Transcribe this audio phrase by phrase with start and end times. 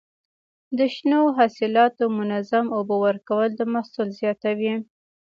[0.77, 4.73] د شنو حاصلاتو منظم اوبه ورکول د محصول زیاتوي.